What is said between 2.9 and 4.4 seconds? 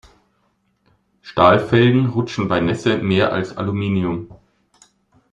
mehr als Aluminium.